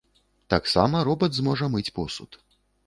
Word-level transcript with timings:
Таксама 0.53 1.03
робат 1.11 1.31
зможа 1.41 1.65
мыць 1.77 1.87
посуд. 2.01 2.45